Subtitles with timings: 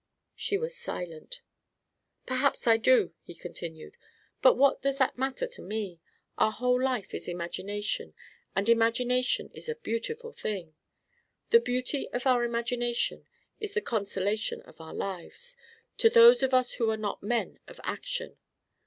[0.35, 1.43] She was silent.
[2.25, 3.97] "Perhaps I do," he continued.
[4.41, 5.99] "But what does that matter to me?
[6.39, 8.15] Our whole life is imagination;
[8.55, 10.73] and imagination is a beautiful thing.
[11.51, 13.27] The beauty of our imagination
[13.59, 15.55] is the consolation of our lives,
[15.99, 18.39] to those of us who are not men of action.